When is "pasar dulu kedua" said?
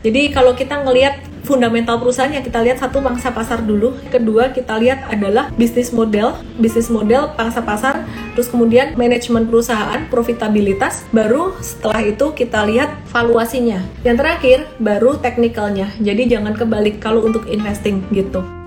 3.32-4.52